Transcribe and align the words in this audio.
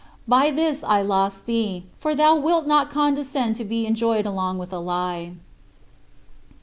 By 0.27 0.49
this 0.49 0.83
I 0.83 1.03
lost 1.03 1.45
thee, 1.45 1.85
for 1.99 2.15
thou 2.15 2.35
wilt 2.35 2.65
not 2.65 2.89
condescend 2.89 3.55
to 3.57 3.63
be 3.63 3.85
enjoyed 3.85 4.25
along 4.25 4.57
with 4.57 4.73
a 4.73 4.79
lie. 4.79 5.35